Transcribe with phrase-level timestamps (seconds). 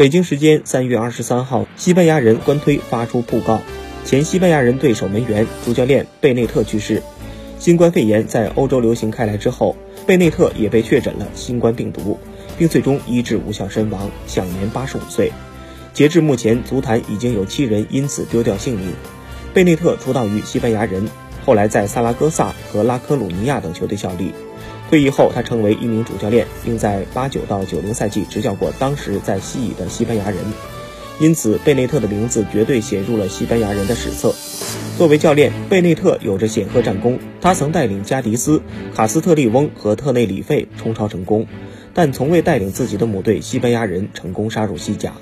[0.00, 3.60] 北京时间三月二十三号，西班牙人官推发出讣告，
[4.02, 7.02] 前西班牙人队守门员、主教练贝内特去世。
[7.58, 9.76] 新冠肺炎在欧洲流行开来之后，
[10.06, 12.18] 贝内特也被确诊了新冠病毒，
[12.56, 15.32] 并最终医治无效身亡，享年八十五岁。
[15.92, 18.94] 截至目前，足坛已经有七人因此丢掉性命。
[19.52, 21.10] 贝内特出道于西班牙人，
[21.50, 24.32] 后来在萨拉戈萨和拉科鲁尼亚等球队效力。
[24.88, 30.38] 退役后，他成为一名主教练，并在八九到九零赛季执教过当时在西乙的西班牙人，
[31.18, 34.32] 因此贝内特的名字绝对写入了西班牙人的史册。
[34.96, 38.62] 作为教练，贝内特有着显赫战功，他曾带领加迪斯、
[38.94, 41.48] 卡斯特利翁和特内里费冲超成功，
[41.92, 45.14] 但从未带领自己的母队西班牙人成功杀入西甲。